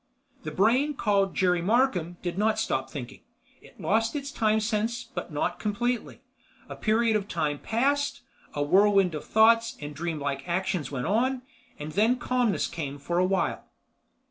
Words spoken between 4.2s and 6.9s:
time sense, but not completely. A